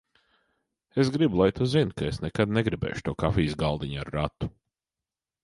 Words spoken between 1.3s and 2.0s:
lai tu zini,